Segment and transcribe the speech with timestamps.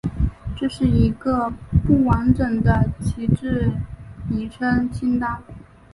[0.57, 1.53] 这是一个
[1.85, 3.71] 不完整的旗帜
[4.29, 5.43] 昵称清单。